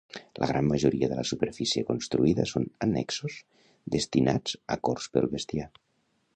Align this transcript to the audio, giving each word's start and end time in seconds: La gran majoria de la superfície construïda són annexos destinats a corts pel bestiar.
La 0.43 0.47
gran 0.51 0.69
majoria 0.69 1.09
de 1.11 1.17
la 1.19 1.25
superfície 1.31 1.83
construïda 1.91 2.47
són 2.53 2.67
annexos 2.87 3.37
destinats 3.97 4.59
a 4.77 4.81
corts 4.89 5.09
pel 5.15 5.33
bestiar. 5.39 5.73